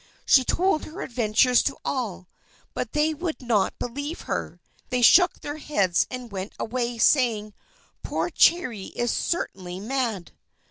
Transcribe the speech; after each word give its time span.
She 0.25 0.43
told 0.43 0.85
her 0.85 1.03
adventures 1.03 1.61
to 1.61 1.77
all, 1.85 2.27
but 2.73 2.93
they 2.93 3.13
would 3.13 3.39
not 3.39 3.77
believe 3.77 4.21
her. 4.21 4.59
They 4.89 5.03
shook 5.03 5.41
their 5.41 5.57
heads 5.57 6.07
and 6.09 6.31
went 6.31 6.53
away, 6.57 6.97
saying: 6.97 7.53
"Poor 8.01 8.31
Cherry 8.31 8.85
is 8.95 9.11
certainly 9.11 9.79
mad!" 9.79 10.31